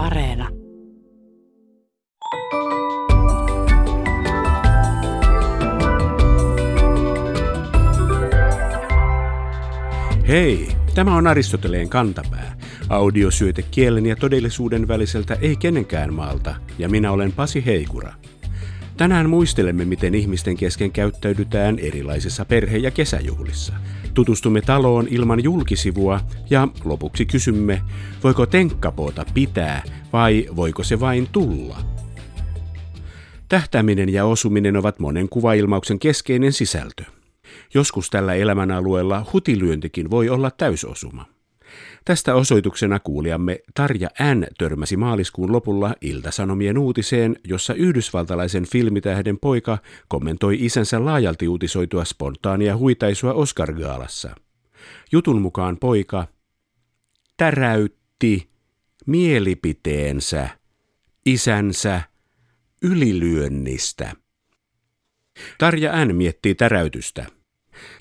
[0.00, 0.48] Areena.
[10.28, 12.56] Hei, tämä on Aristoteleen kantapää.
[12.88, 18.12] Audiosyöte kielen ja todellisuuden väliseltä ei kenenkään maalta, ja minä olen Pasi Heikura.
[18.96, 23.72] Tänään muistelemme, miten ihmisten kesken käyttäydytään erilaisissa perhe- ja kesäjuhlissa.
[24.14, 26.20] Tutustumme taloon ilman julkisivua
[26.50, 27.82] ja lopuksi kysymme,
[28.24, 29.82] voiko tenkkapoota pitää
[30.12, 31.78] vai voiko se vain tulla?
[33.48, 37.04] Tähtäminen ja osuminen ovat monen kuvailmauksen keskeinen sisältö.
[37.74, 41.26] Joskus tällä elämänalueella hutilyöntikin voi olla täysosuma.
[42.10, 44.46] Tästä osoituksena kuulijamme Tarja N.
[44.58, 49.78] törmäsi maaliskuun lopulla Ilta-Sanomien uutiseen, jossa yhdysvaltalaisen filmitähden poika
[50.08, 54.34] kommentoi isänsä laajalti uutisoitua spontaania huitaisua Oscar-gaalassa.
[55.12, 56.26] Jutun mukaan poika
[57.36, 58.48] täräytti
[59.06, 60.48] mielipiteensä
[61.26, 62.02] isänsä
[62.82, 64.12] ylilyönnistä.
[65.58, 66.16] Tarja N.
[66.16, 67.26] miettii täräytystä–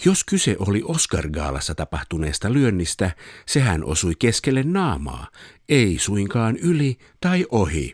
[0.06, 3.12] jos kyse oli Oscar-gaalassa tapahtuneesta lyönnistä,
[3.46, 5.28] sehän osui keskelle naamaa,
[5.70, 7.94] ei suinkaan yli tai ohi.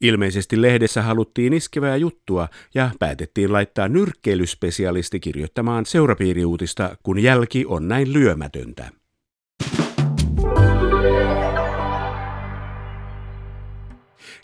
[0.00, 8.12] Ilmeisesti lehdessä haluttiin iskevää juttua ja päätettiin laittaa nyrkkeilyspesialisti kirjoittamaan seurapiiriuutista, kun jälki on näin
[8.12, 9.03] lyömätöntä.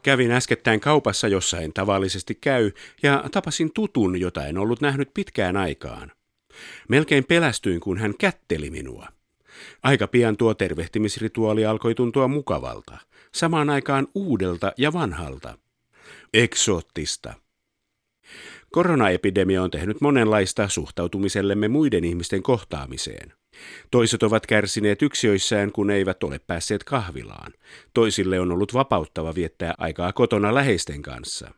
[0.02, 2.70] Kävin äskettäin kaupassa, jossa en tavallisesti käy,
[3.02, 6.12] ja tapasin tutun, jota en ollut nähnyt pitkään aikaan.
[6.88, 9.08] Melkein pelästyin, kun hän kätteli minua.
[9.82, 12.98] Aika pian tuo tervehtimisrituaali alkoi tuntua mukavalta,
[13.34, 15.58] samaan aikaan uudelta ja vanhalta.
[16.34, 17.34] Eksoottista.
[18.72, 23.32] Koronaepidemia on tehnyt monenlaista suhtautumisellemme muiden ihmisten kohtaamiseen.
[23.90, 27.52] Toiset ovat kärsineet yksiöissään, kun eivät ole päässeet kahvilaan.
[27.94, 31.50] Toisille on ollut vapauttava viettää aikaa kotona läheisten kanssa.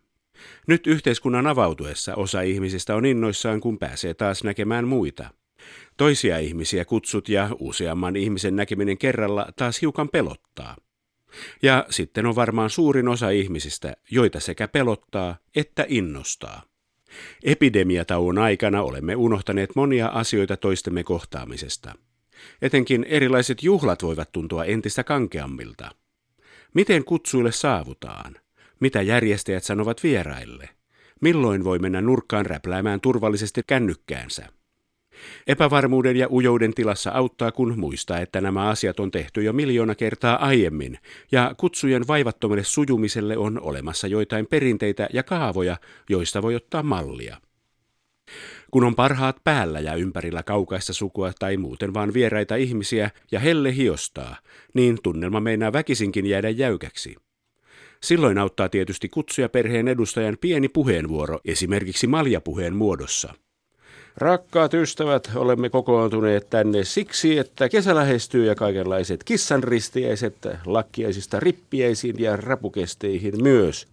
[0.67, 5.31] Nyt yhteiskunnan avautuessa osa ihmisistä on innoissaan, kun pääsee taas näkemään muita.
[5.97, 10.77] Toisia ihmisiä kutsut ja useamman ihmisen näkeminen kerralla taas hiukan pelottaa.
[11.63, 16.72] Ja sitten on varmaan suurin osa ihmisistä, joita sekä pelottaa että innostaa.
[17.45, 21.95] Epidemiatauon aikana olemme unohtaneet monia asioita toistemme kohtaamisesta.
[22.63, 25.91] Etenkin erilaiset juhlat voivat tuntua entistä kankeammilta.
[26.75, 28.37] Miten kutsuille saavutaan?
[28.81, 30.69] Mitä järjestäjät sanovat vieraille?
[31.21, 34.49] Milloin voi mennä nurkkaan räpläämään turvallisesti kännykkäänsä?
[35.47, 40.47] Epävarmuuden ja ujouden tilassa auttaa, kun muistaa, että nämä asiat on tehty jo miljoona kertaa
[40.47, 40.99] aiemmin,
[41.33, 45.77] ja kutsujen vaivattomalle sujumiselle on olemassa joitain perinteitä ja kaavoja,
[46.09, 47.37] joista voi ottaa mallia.
[48.71, 53.77] Kun on parhaat päällä ja ympärillä kaukaista sukua tai muuten vaan vieraita ihmisiä ja helle
[53.77, 54.37] hiostaa,
[54.75, 57.17] niin tunnelma meinaa väkisinkin jäädä jäykäksi.
[58.03, 63.35] Silloin auttaa tietysti kutsuja perheen edustajan pieni puheenvuoro, esimerkiksi maljapuheen muodossa.
[64.17, 70.37] Rakkaat ystävät, olemme kokoontuneet tänne siksi, että kesä lähestyy ja kaikenlaiset kissanristiäiset
[70.67, 73.87] lakkiaisista rippiäisiin ja rapukesteihin myös.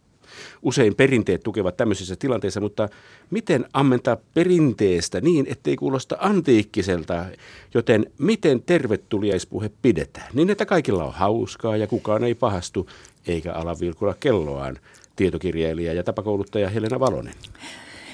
[0.62, 2.90] Usein perinteet tukevat tämmöisissä tilanteissa, mutta
[3.30, 7.25] miten ammentaa perinteestä niin, ettei kuulosta antiikkiselta,
[7.74, 12.90] joten miten tervetuliaispuhe pidetään, niin että kaikilla on hauskaa ja kukaan ei pahastu
[13.28, 14.78] eikä ala vilkula kelloaan,
[15.16, 17.34] tietokirjailija ja tapakouluttaja Helena Valonen.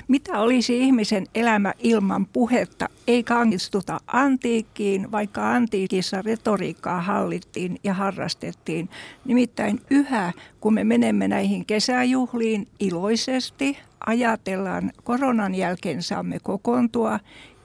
[0.08, 2.90] Mitä olisi ihmisen elämä ilman puhetta?
[3.08, 8.90] Ei kangistuta antiikkiin, vaikka antiikissa retoriikkaa hallittiin ja harrastettiin.
[9.26, 17.20] Nimittäin yhä, kun me menemme näihin kesäjuhliin iloisesti, ajatellaan, koronan jälkeen saamme kokoontua.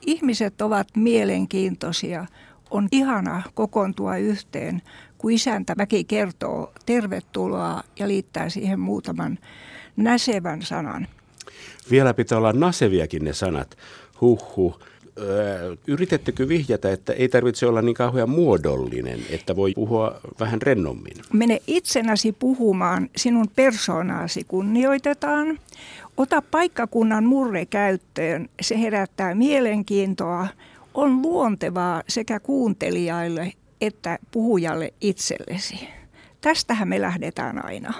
[0.05, 2.25] Ihmiset ovat mielenkiintoisia.
[2.71, 4.81] On ihana kokoontua yhteen,
[5.17, 9.39] kun isäntä väki kertoo tervetuloa ja liittää siihen muutaman
[9.95, 11.07] näsevän sanan.
[11.91, 13.77] Vielä pitää olla naseviakin ne sanat.
[14.21, 14.79] Huhhuh.
[15.19, 21.13] Öö, yritettekö vihjata, että ei tarvitse olla niin kauhean muodollinen, että voi puhua vähän rennommin?
[21.33, 25.59] Mene itsenäsi puhumaan, sinun persoonaasi kunnioitetaan.
[26.17, 30.47] Ota paikkakunnan murre käyttöön, se herättää mielenkiintoa,
[30.93, 35.87] on luontevaa sekä kuuntelijaille että puhujalle itsellesi.
[36.41, 37.93] Tästähän me lähdetään aina.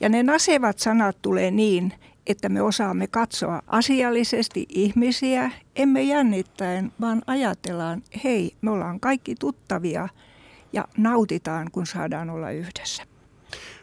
[0.00, 1.92] Ja ne nasevat sanat tulee niin,
[2.26, 10.08] että me osaamme katsoa asiallisesti ihmisiä, emme jännittäen, vaan ajatellaan, hei, me ollaan kaikki tuttavia
[10.72, 13.02] ja nautitaan, kun saadaan olla yhdessä.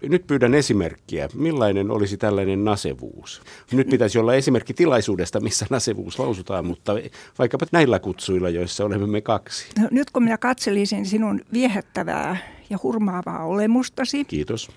[0.01, 1.29] Nyt pyydän esimerkkiä.
[1.33, 3.41] Millainen olisi tällainen nasevuus?
[3.71, 6.93] Nyt pitäisi olla esimerkki tilaisuudesta, missä nasevuus lausutaan, mutta
[7.39, 9.65] vaikkapa näillä kutsuilla, joissa olemme me kaksi.
[9.79, 12.37] No, nyt kun minä katselisin sinun viehättävää
[12.69, 14.25] ja hurmaavaa olemustasi.
[14.25, 14.69] Kiitos.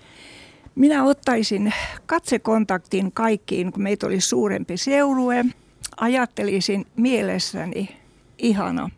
[0.75, 1.73] Minä ottaisin
[2.05, 5.45] katsekontaktin kaikkiin, kun meitä oli suurempi seurue.
[5.97, 7.89] Ajattelisin mielessäni,
[8.37, 8.89] ihana,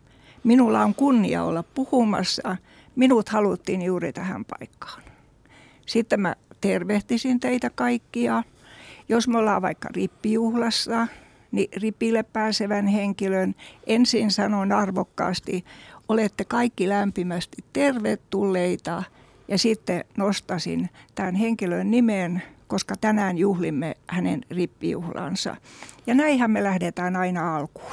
[0.44, 2.56] minulla on kunnia olla puhumassa.
[2.96, 5.02] Minut haluttiin juuri tähän paikkaan.
[5.86, 8.42] Sitten mä tervehtisin teitä kaikkia.
[9.08, 11.08] Jos me ollaan vaikka rippijuhlassa,
[11.52, 13.54] niin ripille pääsevän henkilön
[13.86, 15.64] ensin sanon arvokkaasti,
[16.08, 19.02] olette kaikki lämpimästi tervetulleita
[19.48, 25.56] ja sitten nostasin tämän henkilön nimen, koska tänään juhlimme hänen rippijuhlansa.
[26.06, 27.92] Ja näinhän me lähdetään aina alkuun.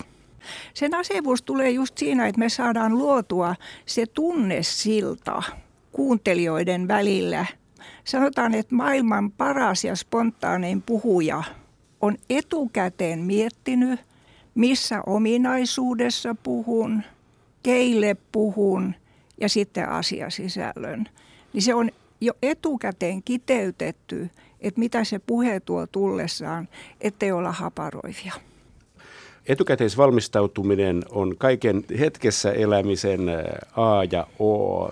[0.73, 3.55] Sen asevuus tulee just siinä, että me saadaan luotua
[3.85, 5.43] se tunnesilta
[5.91, 7.45] kuuntelijoiden välillä.
[8.03, 11.43] Sanotaan, että maailman paras ja spontaanein puhuja
[12.01, 13.99] on etukäteen miettinyt,
[14.55, 17.03] missä ominaisuudessa puhun,
[17.63, 18.95] keille puhun
[19.41, 21.09] ja sitten asiasisällön.
[21.53, 21.89] Niin se on
[22.21, 24.29] jo etukäteen kiteytetty,
[24.61, 26.67] että mitä se puhe tuo tullessaan,
[27.01, 28.33] ettei olla haparoivia.
[29.47, 33.21] Etukäteisvalmistautuminen on kaiken hetkessä elämisen
[33.75, 34.87] A ja O.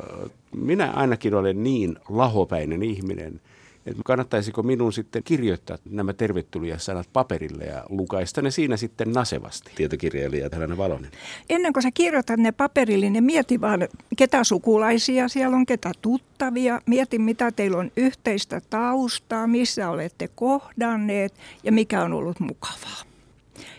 [0.55, 3.41] Minä ainakin olen niin lahopäinen ihminen,
[3.85, 6.13] että kannattaisiko minun sitten kirjoittaa nämä
[6.77, 11.11] sanat paperille ja lukaista ne siinä sitten nasevasti, tietokirjailija Helena Valonen.
[11.49, 13.87] Ennen kuin sä kirjoitat ne paperille, niin mieti vaan,
[14.17, 16.81] ketä sukulaisia siellä on, ketä tuttavia.
[16.85, 23.01] Mieti, mitä teillä on yhteistä taustaa, missä olette kohdanneet ja mikä on ollut mukavaa.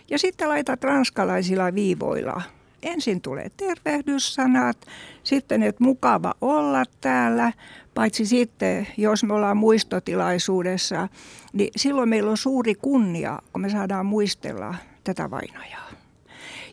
[0.09, 2.41] Ja sitten laitat ranskalaisilla viivoilla.
[2.83, 4.77] Ensin tulee tervehdyssanat,
[5.23, 7.53] sitten että mukava olla täällä,
[7.93, 11.07] paitsi sitten, jos me ollaan muistotilaisuudessa,
[11.53, 15.89] niin silloin meillä on suuri kunnia, kun me saadaan muistella tätä vainajaa.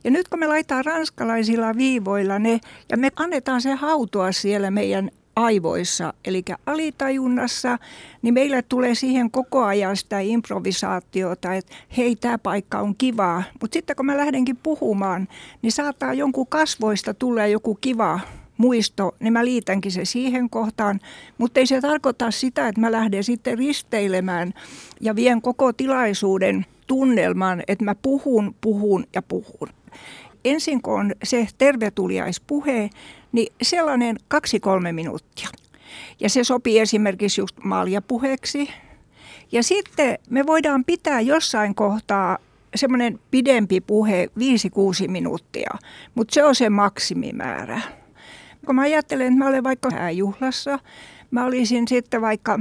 [0.05, 5.11] Ja nyt kun me laitetaan ranskalaisilla viivoilla ne, ja me annetaan se hautua siellä meidän
[5.37, 7.79] aivoissa, eli alitajunnassa,
[8.23, 13.43] niin meille tulee siihen koko ajan sitä improvisaatiota, että hei, tämä paikka on kivaa.
[13.61, 15.29] Mutta sitten kun mä lähdenkin puhumaan,
[15.63, 18.21] niin saattaa jonkun kasvoista tulla joku kiva
[18.61, 21.01] muisto, niin mä liitänkin se siihen kohtaan.
[21.39, 24.53] Mutta ei se tarkoita sitä, että mä lähden sitten risteilemään
[25.01, 29.69] ja vien koko tilaisuuden tunnelman, että mä puhun, puhun ja puhun.
[30.45, 32.91] Ensin kun on se tervetuliaispuhe,
[33.33, 35.49] niin sellainen kaksi-kolme minuuttia.
[36.21, 38.71] Ja se sopii esimerkiksi just maljapuheeksi.
[39.53, 42.39] Ja sitten me voidaan pitää jossain kohtaa
[42.75, 44.31] semmoinen pidempi puhe
[45.07, 45.71] 5-6 minuuttia,
[46.15, 47.81] mutta se on se maksimimäärä.
[48.67, 50.79] Kun mä ajattelen, että mä olen vaikka juhlassa,
[51.31, 52.59] mä olisin sitten vaikka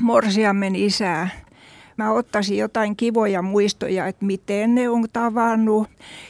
[0.00, 1.28] morsiammen isää,
[1.96, 5.88] mä ottaisin jotain kivoja muistoja, että miten ne on tavannut,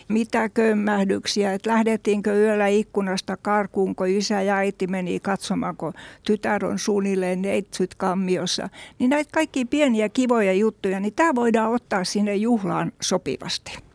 [0.08, 6.66] mitä kömmähdyksiä, että lähdettiinkö yöllä ikkunasta karkuun, kun isä ja äiti meni katsomaan, kun tytär
[6.66, 8.68] on suunnilleen neitsyt kammiossa.
[8.98, 13.89] Niin näitä kaikki pieniä kivoja juttuja, niin tämä voidaan ottaa sinne juhlaan sopivasti.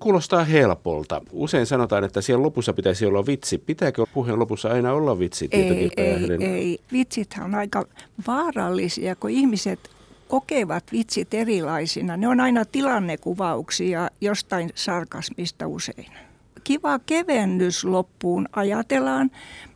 [0.00, 1.22] Kuulostaa helpolta.
[1.32, 3.58] Usein sanotaan, että siellä lopussa pitäisi olla vitsi.
[3.58, 5.48] Pitääkö puheen lopussa aina olla vitsi?
[5.52, 6.78] Ei, ei, ei.
[6.92, 7.84] Vitsithän on aika
[8.26, 9.90] vaarallisia, kun ihmiset
[10.28, 12.16] kokevat vitsit erilaisina.
[12.16, 16.12] Ne on aina tilannekuvauksia jostain sarkasmista usein.
[16.64, 19.30] Kiva kevennys loppuun ajatellaan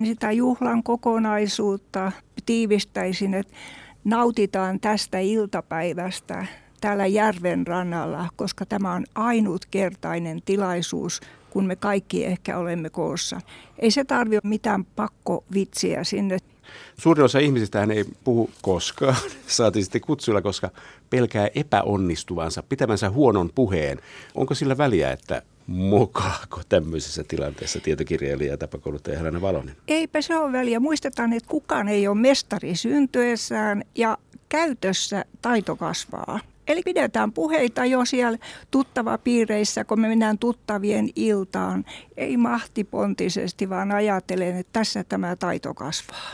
[0.05, 2.13] sitä juhlan kokonaisuutta.
[2.47, 3.55] Tiivistäisin, että
[4.05, 6.47] nautitaan tästä iltapäivästä
[6.81, 11.21] täällä järven rannalla, koska tämä on ainutkertainen tilaisuus,
[11.51, 13.41] kun me kaikki ehkä olemme koossa.
[13.79, 16.39] Ei se tarvitse mitään pakkovitsiä sinne.
[16.99, 20.71] Suurin osa ihmisistä hän ei puhu koskaan, saati sitten kutsuilla, koska
[21.11, 23.99] pelkää epäonnistuvansa, pitämänsä huonon puheen.
[24.35, 29.77] Onko sillä väliä, että mokaako tämmöisessä tilanteessa tietokirjailija ja tapakouluttaja Helena Valonen?
[29.89, 30.81] Eipä se ole väliä.
[30.81, 34.19] Muistetaan, että kukaan ei ole mestari syntyessään ja
[34.49, 36.41] käytössä taito kasvaa.
[36.71, 38.39] Eli pidetään puheita jo siellä
[38.71, 41.85] tuttavapiireissä, kun me mennään tuttavien iltaan.
[42.17, 46.31] Ei mahtipontisesti, vaan ajattelen, että tässä tämä taito kasvaa.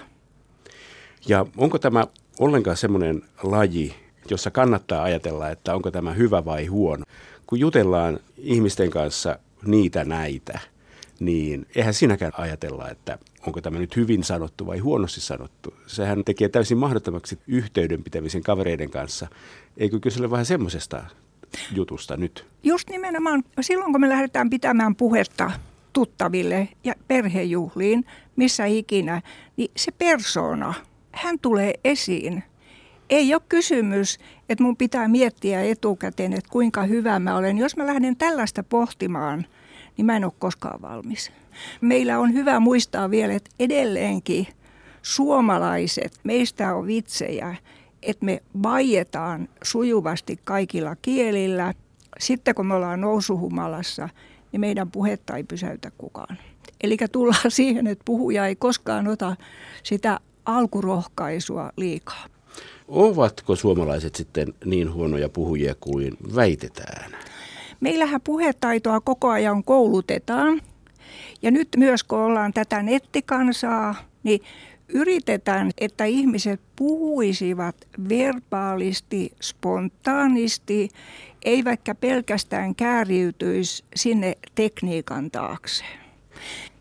[1.29, 2.07] Ja onko tämä
[2.39, 3.95] ollenkaan semmoinen laji,
[4.31, 7.05] jossa kannattaa ajatella, että onko tämä hyvä vai huono?
[7.47, 10.59] Kun jutellaan ihmisten kanssa niitä näitä,
[11.21, 15.75] niin eihän sinäkään ajatella, että onko tämä nyt hyvin sanottu vai huonosti sanottu.
[15.87, 19.27] Sehän tekee täysin mahdottomaksi yhteydenpitämisen kavereiden kanssa.
[19.77, 21.05] Eikö kysellä vähän semmoisesta
[21.73, 22.47] jutusta nyt?
[22.63, 25.51] Just nimenomaan silloin, kun me lähdetään pitämään puhetta
[25.93, 28.05] tuttaville ja perhejuhliin,
[28.37, 29.23] missä ikinä,
[29.57, 30.75] niin se persona,
[31.13, 32.45] hän tulee esiin.
[33.11, 37.59] Ei ole kysymys, että mun pitää miettiä etukäteen, että kuinka hyvä mä olen.
[37.59, 39.47] Jos mä lähden tällaista pohtimaan,
[39.97, 41.33] niin mä en ole koskaan valmis.
[41.81, 44.47] Meillä on hyvä muistaa vielä, että edelleenkin
[45.03, 47.57] suomalaiset, meistä on vitsejä,
[48.03, 51.75] että me vaietaan sujuvasti kaikilla kielillä.
[52.19, 54.09] Sitten kun me ollaan nousuhumalassa,
[54.53, 56.39] niin meidän puhetta ei pysäytä kukaan.
[56.81, 59.37] Eli tullaan siihen, että puhuja ei koskaan ota
[59.83, 62.27] sitä alkurohkaisua liikaa.
[62.89, 67.13] Ovatko suomalaiset sitten niin huonoja puhujia kuin väitetään?
[67.81, 70.61] Meillähän puhetaitoa koko ajan koulutetaan.
[71.43, 74.41] Ja nyt myös kun ollaan tätä nettikansaa, niin
[74.89, 77.77] yritetään, että ihmiset puhuisivat
[78.09, 80.89] verbaalisti, spontaanisti,
[81.45, 85.85] eivätkä pelkästään kääriytyisi sinne tekniikan taakse.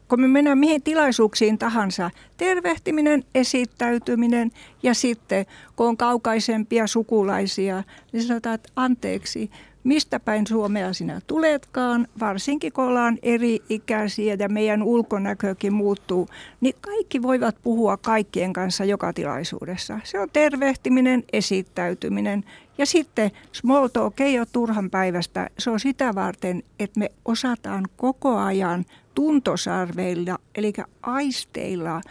[0.07, 4.51] Kun me mennään mihin tilaisuuksiin tahansa, tervehtiminen, esittäytyminen
[4.83, 9.51] ja sitten kun on kaukaisempia sukulaisia, niin sanotaan, että anteeksi,
[9.85, 16.27] mistä päin Suomea sinä tuletkaan, varsinkin kun ollaan eri ikäisiä ja meidän ulkonäkökin muuttuu,
[16.61, 19.99] niin kaikki voivat puhua kaikkien kanssa joka tilaisuudessa.
[20.03, 22.43] Se on tervehtiminen, esittäytyminen
[22.77, 25.49] ja sitten small talk ei ole turhan päivästä.
[25.59, 32.01] Se on sitä varten, että me osataan koko ajan tuntosarveilla, eli aisteilla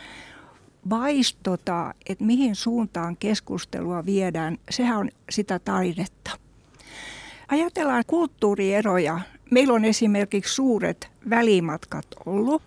[0.90, 4.58] vaistota, että mihin suuntaan keskustelua viedään.
[4.70, 6.43] Sehän on sitä taidetta.
[7.48, 9.20] Ajatellaan kulttuurieroja.
[9.50, 12.62] Meillä on esimerkiksi suuret välimatkat ollut.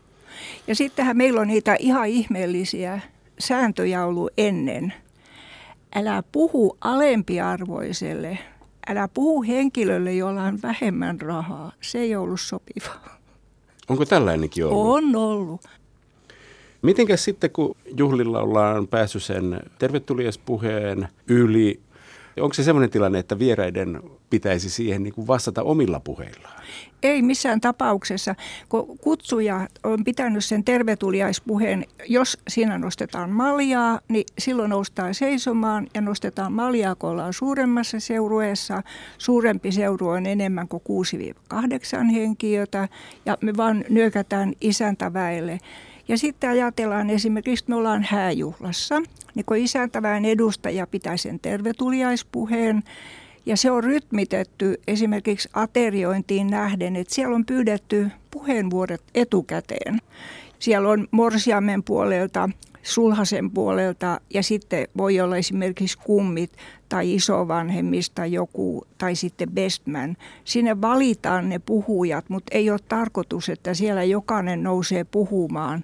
[0.67, 2.99] Ja sittenhän meillä on niitä ihan ihmeellisiä
[3.39, 4.93] sääntöjä ollut ennen.
[5.95, 8.37] Älä puhu alempiarvoiselle.
[8.89, 11.71] Älä puhu henkilölle, jolla on vähemmän rahaa.
[11.81, 13.17] Se ei ollut sopivaa.
[13.89, 14.95] Onko tällainenkin ollut?
[14.95, 15.61] On ollut.
[16.81, 21.79] Mitenkäs sitten, kun juhlilla ollaan päässyt sen tervetuliaspuheen yli,
[22.39, 26.63] onko se sellainen tilanne, että vieraiden pitäisi siihen niin kuin vastata omilla puheillaan?
[27.03, 28.35] Ei missään tapauksessa,
[28.69, 36.01] kun kutsuja on pitänyt sen tervetuliaispuheen, jos siinä nostetaan maljaa, niin silloin noustaan seisomaan ja
[36.01, 38.83] nostetaan maljaa, kun ollaan suuremmassa seurueessa.
[39.17, 40.83] Suurempi seuru on enemmän kuin
[41.53, 42.87] 6-8 henkiötä
[43.25, 45.59] ja me vaan nyökätään isäntäväelle.
[46.07, 49.01] Ja sitten ajatellaan esimerkiksi, että me ollaan hääjuhlassa,
[49.35, 52.83] niin kun isäntäväen edustaja pitää sen tervetuliaispuheen,
[53.47, 59.99] ja se on rytmitetty esimerkiksi ateriointiin nähden, että siellä on pyydetty puheenvuorot etukäteen.
[60.59, 62.49] Siellä on morsiamen puolelta,
[62.83, 66.51] sulhasen puolelta ja sitten voi olla esimerkiksi kummit
[66.89, 70.17] tai isovanhemmista joku tai sitten bestman.
[70.43, 75.83] Sinne valitaan ne puhujat, mutta ei ole tarkoitus, että siellä jokainen nousee puhumaan.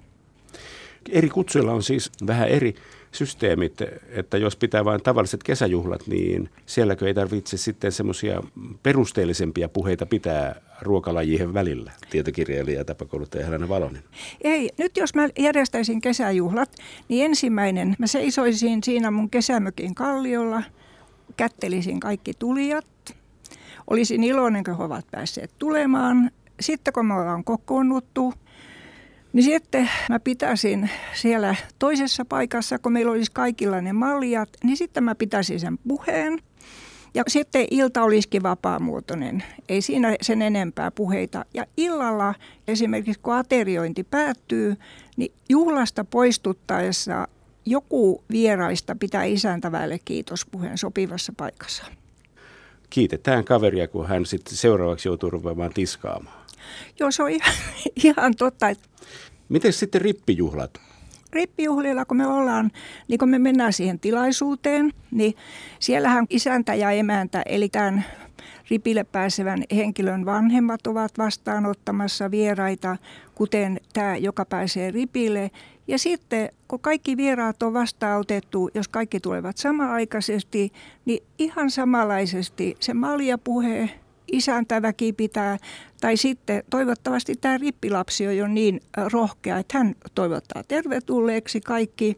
[1.10, 2.74] Eri kutsuilla on siis vähän eri
[3.12, 8.42] systeemit, että jos pitää vain tavalliset kesäjuhlat, niin sielläkö ei tarvitse sitten semmoisia
[8.82, 14.02] perusteellisempia puheita pitää ruokalajien välillä, tietokirjailija ja tapakouluttaja Helena Valonen?
[14.40, 16.76] Ei, nyt jos mä järjestäisin kesäjuhlat,
[17.08, 20.62] niin ensimmäinen, mä seisoisin siinä mun kesämökin kalliolla,
[21.36, 22.86] kättelisin kaikki tulijat,
[23.86, 26.30] olisin iloinen, kun he ovat päässeet tulemaan.
[26.60, 28.34] Sitten kun me ollaan kokoonnuttu,
[29.34, 35.04] niin sitten mä pitäisin siellä toisessa paikassa, kun meillä olisi kaikilla ne maljat, niin sitten
[35.04, 36.38] mä pitäisin sen puheen.
[37.14, 41.44] Ja sitten ilta olisikin vapaamuotoinen, ei siinä sen enempää puheita.
[41.54, 42.34] Ja illalla
[42.68, 44.76] esimerkiksi kun ateriointi päättyy,
[45.16, 47.28] niin juhlasta poistuttaessa
[47.66, 51.84] joku vieraista pitää isäntäväelle kiitospuheen sopivassa paikassa.
[52.90, 56.44] Kiitetään kaveria, kun hän sitten seuraavaksi joutuu rupeamaan tiskaamaan.
[57.00, 57.54] Joo, se on ihan,
[58.04, 58.66] ihan totta.
[59.48, 60.80] Miten sitten rippijuhlat?
[61.32, 62.70] Rippijuhlilla, kun me ollaan,
[63.08, 65.34] niin kun me mennään siihen tilaisuuteen, niin
[65.78, 68.04] siellähän isäntä ja emäntä, eli tämän
[68.70, 72.96] ripille pääsevän henkilön vanhemmat ovat vastaanottamassa vieraita,
[73.34, 75.50] kuten tämä, joka pääsee ripille.
[75.88, 80.72] Ja sitten, kun kaikki vieraat on vastaanotettu, jos kaikki tulevat samaaikaisesti,
[81.04, 83.90] niin ihan samanlaisesti se maljapuhe,
[84.32, 85.58] isäntäväki pitää,
[86.00, 88.80] tai sitten toivottavasti tämä rippilapsi on jo niin
[89.12, 92.16] rohkea, että hän toivottaa tervetulleeksi kaikki.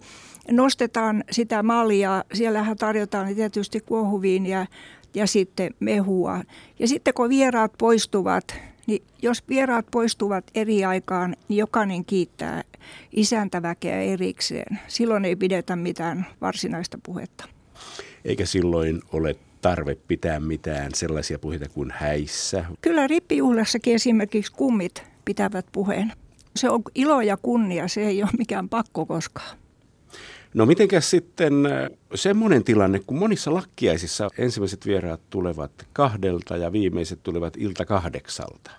[0.51, 4.67] Nostetaan sitä maljaa, siellähän tarjotaan tietysti kuohuviiniä
[5.15, 6.43] ja sitten mehua.
[6.79, 8.55] Ja sitten kun vieraat poistuvat,
[8.87, 12.63] niin jos vieraat poistuvat eri aikaan, niin jokainen kiittää
[13.13, 14.79] isäntäväkeä erikseen.
[14.89, 17.45] Silloin ei pidetä mitään varsinaista puhetta.
[18.25, 19.37] Eikä silloin ole
[19.67, 22.65] tarve pitää mitään sellaisia puheita kuin häissä?
[22.81, 26.13] Kyllä rippijuhlassakin esimerkiksi kummit pitävät puheen.
[26.57, 29.57] Se on ilo ja kunnia, se ei ole mikään pakko koskaan.
[30.55, 37.23] No mitenkäs sitten äh, semmoinen tilanne, kun monissa lakkiaisissa ensimmäiset vieraat tulevat kahdelta ja viimeiset
[37.23, 38.71] tulevat ilta kahdeksalta?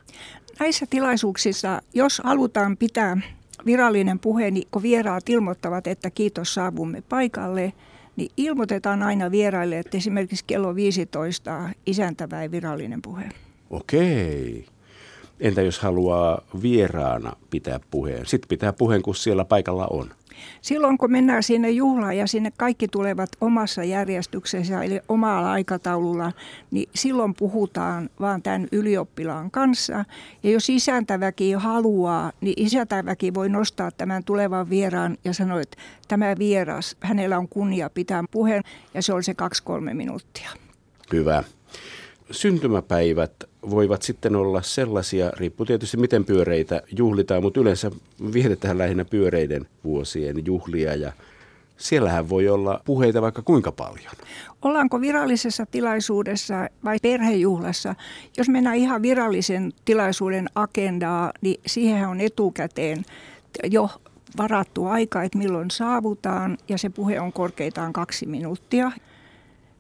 [0.60, 3.18] Näissä tilaisuuksissa, jos halutaan pitää
[3.66, 7.74] virallinen puhe, niin kun vieraat ilmoittavat, että kiitos saavumme paikalle,
[8.18, 13.30] niin ilmoitetaan aina vieraille, että esimerkiksi kello 15 isäntäväin virallinen puhe.
[13.70, 14.66] Okei.
[15.40, 18.26] Entä jos haluaa vieraana pitää puheen?
[18.26, 20.10] Sitten pitää puheen, kun siellä paikalla on.
[20.62, 26.32] Silloin kun mennään sinne juhlaan ja sinne kaikki tulevat omassa järjestyksessä eli omalla aikataululla,
[26.72, 30.06] niin silloin puhutaan vaan tämän ylioppilaan kanssa.
[30.44, 35.78] Ja jos isäntäväki haluaa, niin isäntäväki voi nostaa tämän tulevan vieraan ja sanoa, että
[36.08, 38.64] tämä vieras, hänellä on kunnia pitää puheen
[38.94, 40.50] ja se on se kaksi-kolme minuuttia.
[41.14, 41.44] Hyvä
[42.32, 43.32] syntymäpäivät
[43.70, 47.92] voivat sitten olla sellaisia, riippuu tietysti miten pyöreitä juhlitaan, mutta yleensä
[48.34, 51.12] vietetään lähinnä pyöreiden vuosien juhlia ja
[51.78, 54.12] siellähän voi olla puheita vaikka kuinka paljon.
[54.62, 57.96] Ollaanko virallisessa tilaisuudessa vai perhejuhlassa?
[58.38, 63.06] Jos mennään ihan virallisen tilaisuuden agendaa, niin siihen on etukäteen
[63.64, 63.90] jo
[64.38, 68.92] varattu aika, että milloin saavutaan ja se puhe on korkeitaan kaksi minuuttia.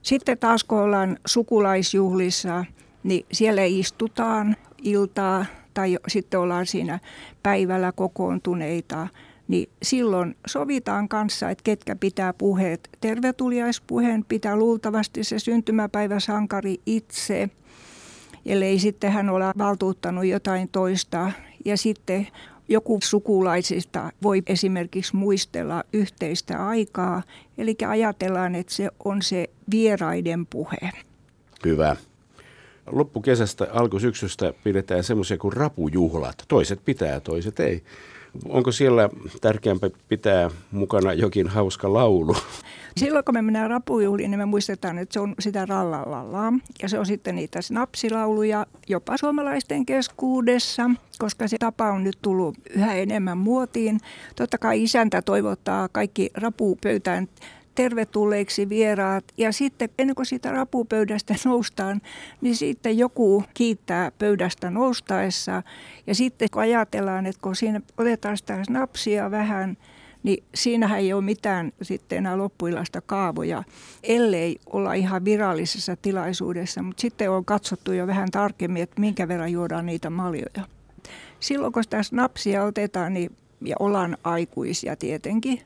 [0.01, 2.65] Sitten taas kun ollaan sukulaisjuhlissa,
[3.07, 6.99] niin siellä istutaan iltaa tai sitten ollaan siinä
[7.43, 9.07] päivällä kokoontuneita,
[9.47, 12.89] niin silloin sovitaan kanssa, että ketkä pitää puheet.
[13.01, 17.49] Tervetuliaispuheen pitää luultavasti se syntymäpäiväsankari itse,
[18.45, 21.31] ellei sitten hän ole valtuuttanut jotain toista.
[21.65, 22.27] Ja sitten
[22.69, 27.23] joku sukulaisista voi esimerkiksi muistella yhteistä aikaa,
[27.57, 30.77] eli ajatellaan, että se on se vieraiden puhe.
[31.65, 31.95] Hyvä.
[32.87, 36.43] Loppukesästä, alkusyksystä pidetään semmoisia kuin rapujuhlat.
[36.47, 37.83] Toiset pitää, toiset ei.
[38.49, 39.09] Onko siellä
[39.41, 42.35] tärkeämpää pitää mukana jokin hauska laulu?
[42.97, 46.53] Silloin kun me mennään rapujuhliin, niin me muistetaan, että se on sitä rallalallaa.
[46.81, 50.89] Ja se on sitten niitä snapsilauluja jopa suomalaisten keskuudessa,
[51.19, 53.99] koska se tapa on nyt tullut yhä enemmän muotiin.
[54.35, 57.27] Totta kai isäntä toivottaa kaikki rapupöytään
[57.77, 59.23] tervetulleiksi vieraat.
[59.37, 62.01] Ja sitten ennen kuin siitä rapupöydästä noustaan,
[62.41, 65.63] niin sitten joku kiittää pöydästä noustaessa.
[66.07, 69.77] Ja sitten kun ajatellaan, että kun siinä otetaan sitä snapsia vähän,
[70.23, 73.63] niin siinähän ei ole mitään sitten enää loppuilasta kaavoja,
[74.03, 76.81] ellei olla ihan virallisessa tilaisuudessa.
[76.81, 80.67] Mutta sitten on katsottu jo vähän tarkemmin, että minkä verran juodaan niitä maljoja.
[81.39, 85.61] Silloin kun sitä snapsia otetaan, niin, ja ollaan aikuisia tietenkin,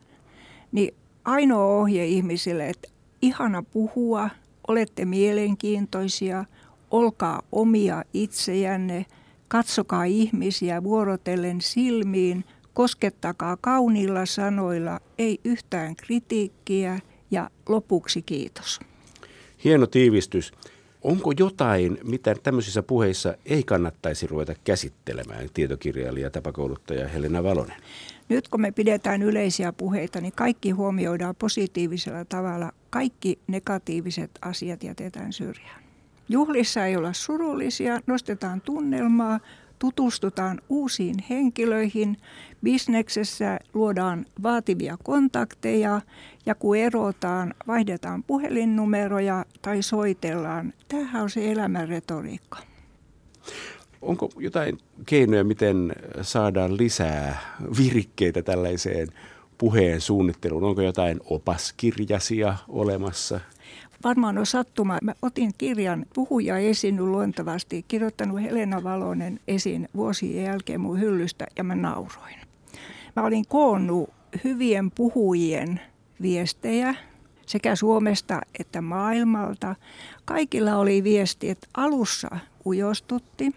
[0.72, 0.94] niin
[1.26, 2.88] ainoa ohje ihmisille, että
[3.22, 4.30] ihana puhua,
[4.68, 6.46] olette mielenkiintoisia,
[6.92, 9.06] olkaa omia itsejänne,
[9.48, 17.00] katsokaa ihmisiä vuorotellen silmiin, koskettakaa kauniilla sanoilla, ei yhtään kritiikkiä
[17.32, 18.80] ja lopuksi kiitos.
[19.64, 20.52] Hieno tiivistys.
[21.02, 27.78] Onko jotain, mitä tämmöisissä puheissa ei kannattaisi ruveta käsittelemään, tietokirjailija tapakouluttaja Helena Valonen?
[28.30, 32.72] Nyt kun me pidetään yleisiä puheita, niin kaikki huomioidaan positiivisella tavalla.
[32.90, 35.84] Kaikki negatiiviset asiat jätetään syrjään.
[36.30, 39.40] Juhlissa ei olla surullisia, nostetaan tunnelmaa,
[39.82, 42.18] tutustutaan uusiin henkilöihin,
[42.64, 46.02] bisneksessä luodaan vaativia kontakteja
[46.46, 50.74] ja kun erotaan, vaihdetaan puhelinnumeroja tai soitellaan.
[50.88, 52.58] Tämähän on se elämän retoriikka.
[54.02, 57.42] Onko jotain keinoja, miten saadaan lisää
[57.78, 59.08] virikkeitä tällaiseen
[59.58, 60.64] puheen suunnitteluun?
[60.64, 63.40] Onko jotain opaskirjasia olemassa?
[64.04, 64.98] Varmaan on sattuma.
[65.02, 71.64] Mä otin kirjan Puhuja esiinny luontevasti, kirjoittanut Helena Valonen esiin vuosien jälkeen mun hyllystä ja
[71.64, 72.36] mä nauroin.
[73.16, 74.10] Mä olin koonnut
[74.44, 75.82] hyvien puhujien
[76.22, 76.96] viestejä
[77.46, 79.76] sekä Suomesta että maailmalta.
[80.26, 83.56] Kaikilla oli viesti, että alussa ujostutti,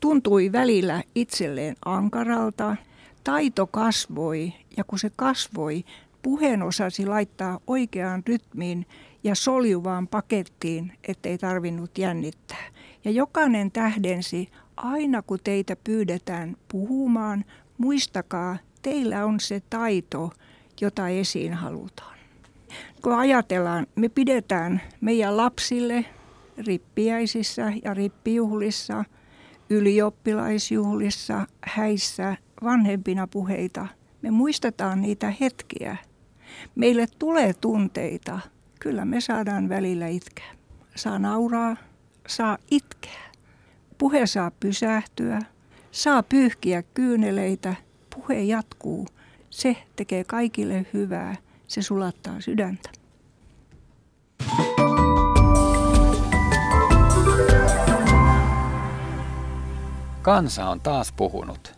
[0.00, 2.76] tuntui välillä itselleen ankaralta,
[3.24, 5.84] taito kasvoi ja kun se kasvoi,
[6.22, 8.86] puheen osasi laittaa oikeaan rytmiin
[9.24, 12.64] ja soljuvaan pakettiin, ettei tarvinnut jännittää.
[13.04, 17.44] Ja jokainen tähdensi, aina kun teitä pyydetään puhumaan,
[17.78, 20.32] muistakaa, teillä on se taito,
[20.80, 22.18] jota esiin halutaan.
[23.02, 26.04] Kun ajatellaan, me pidetään meidän lapsille
[26.58, 29.04] rippiäisissä ja rippijuhlissa,
[29.70, 33.86] ylioppilaisjuhlissa, häissä, vanhempina puheita.
[34.22, 35.96] Me muistetaan niitä hetkiä.
[36.74, 38.40] Meille tulee tunteita.
[38.78, 40.54] Kyllä me saadaan välillä itkeä.
[40.94, 41.76] Saa nauraa,
[42.28, 43.30] saa itkeä.
[43.98, 45.40] Puhe saa pysähtyä,
[45.90, 47.74] saa pyyhkiä kyyneleitä–
[48.28, 49.06] puhe jatkuu.
[49.50, 51.36] Se tekee kaikille hyvää.
[51.68, 52.90] Se sulattaa sydäntä.
[60.22, 61.74] Kansa on taas puhunut.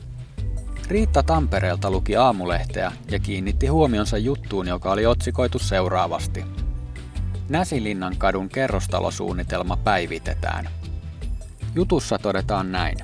[0.88, 6.44] Riitta Tampereelta luki aamulehteä ja kiinnitti huomionsa juttuun, joka oli otsikoitu seuraavasti.
[7.50, 10.68] Näsilinnan kadun kerrostalosuunnitelma päivitetään.
[11.74, 12.96] Jutussa todetaan näin.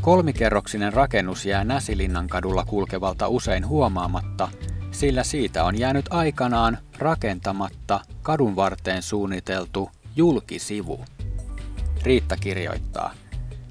[0.00, 4.48] Kolmikerroksinen rakennus jää Näsilinnan kadulla kulkevalta usein huomaamatta,
[4.90, 11.04] sillä siitä on jäänyt aikanaan rakentamatta kadun varteen suunniteltu julkisivu.
[12.02, 13.12] Riitta kirjoittaa.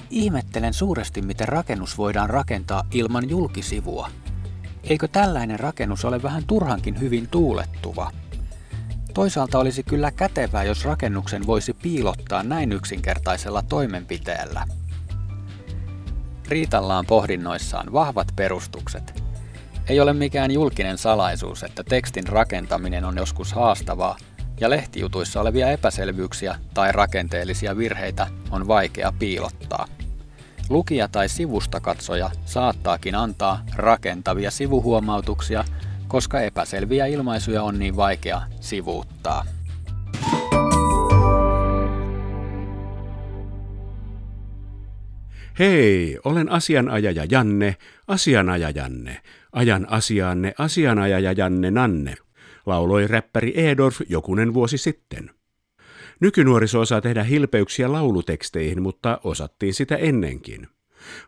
[0.10, 4.10] Ihmettelen suuresti, miten rakennus voidaan rakentaa ilman julkisivua.
[4.84, 8.12] Eikö tällainen rakennus ole vähän turhankin hyvin tuulettuva?
[9.14, 14.66] Toisaalta olisi kyllä kätevää, jos rakennuksen voisi piilottaa näin yksinkertaisella toimenpiteellä.
[16.48, 19.24] Riitalla on pohdinnoissaan vahvat perustukset.
[19.90, 24.18] Ei ole mikään julkinen salaisuus, että tekstin rakentaminen on joskus haastavaa,
[24.60, 29.88] ja lehtijutuissa olevia epäselvyyksiä tai rakenteellisia virheitä on vaikea piilottaa.
[30.70, 35.66] Lukija tai sivustakatsoja saattaakin antaa rakentavia sivuhuomautuksia,
[36.14, 39.46] koska epäselviä ilmaisuja on niin vaikea sivuuttaa.
[45.60, 47.76] Hei, olen asianajaja Janne,
[48.08, 49.22] asianajaja Janne,
[49.52, 52.16] ajan asiaanne, asianajaja Janne Nanne,
[52.66, 55.30] lauloi räppäri Edorf jokunen vuosi sitten.
[56.20, 60.68] Nykynuoriso osaa tehdä hilpeyksiä lauluteksteihin, mutta osattiin sitä ennenkin.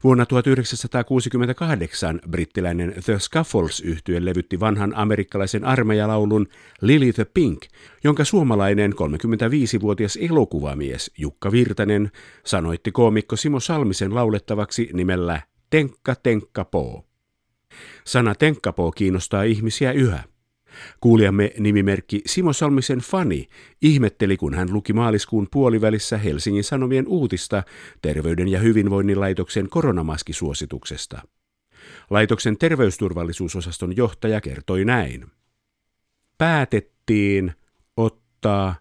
[0.04, 6.48] Vuonna 1968 brittiläinen The Scaffolds yhtye levytti vanhan amerikkalaisen armeijalaulun
[6.82, 7.60] Lily the Pink,
[8.04, 12.12] jonka suomalainen 35-vuotias elokuvamies Jukka Virtanen
[12.46, 17.06] sanoitti koomikko Simo Salmisen laulettavaksi nimellä Tenkka Tenkka Po.
[18.06, 20.24] Sana Tenkkapoo kiinnostaa ihmisiä yhä.
[21.02, 23.48] Kuulijamme nimimerkki Simo Salmisen fani
[23.82, 27.64] ihmetteli, kun hän luki maaliskuun puolivälissä Helsingin Sanomien uutista
[28.02, 31.22] Terveyden ja hyvinvoinnin laitoksen koronamaskisuosituksesta.
[32.10, 35.26] Laitoksen terveysturvallisuusosaston johtaja kertoi näin.
[36.38, 37.52] Päätettiin
[37.98, 38.76] ottaa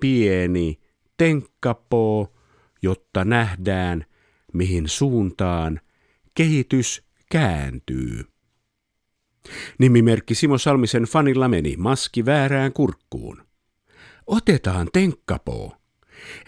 [0.00, 0.80] pieni
[1.16, 2.34] tenkkapoo,
[2.82, 4.04] jotta nähdään,
[4.52, 5.80] mihin suuntaan
[6.34, 8.24] kehitys kääntyy.
[9.78, 13.42] Nimimerkki Simo Salmisen fanilla meni maski väärään kurkkuun.
[14.26, 15.76] Otetaan tenkkapoo.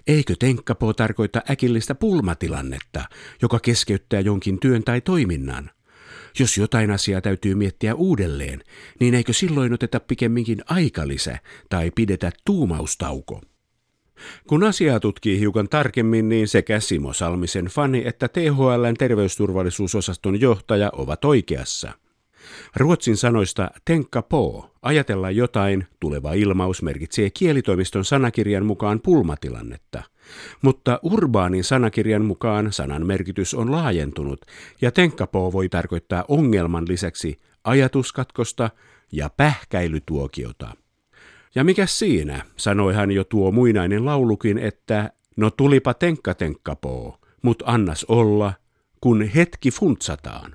[0.07, 3.05] Eikö tenkkapoo tarkoita äkillistä pulmatilannetta,
[3.43, 5.71] joka keskeyttää jonkin työn tai toiminnan?
[6.39, 8.63] Jos jotain asiaa täytyy miettiä uudelleen,
[9.01, 13.41] niin eikö silloin oteta pikemminkin aikalisä tai pidetä tuumaustauko?
[14.49, 21.25] Kun asiaa tutkii hiukan tarkemmin, niin sekä Simo Salmisen fani että THLn terveysturvallisuusosaston johtaja ovat
[21.25, 21.93] oikeassa.
[22.77, 30.03] Ruotsin sanoista tenkka po, ajatella jotain, tuleva ilmaus merkitsee kielitoimiston sanakirjan mukaan pulmatilannetta.
[30.63, 34.41] Mutta urbaanin sanakirjan mukaan sanan merkitys on laajentunut
[34.81, 38.71] ja tenkkapoo voi tarkoittaa ongelman lisäksi ajatuskatkosta
[39.13, 40.77] ja pähkäilytuokiota.
[41.55, 47.63] Ja mikä siinä, sanoi hän jo tuo muinainen laulukin, että no tulipa tenkka tenkkapoo, mut
[47.67, 48.53] annas olla,
[49.01, 50.55] kun hetki funtsataan.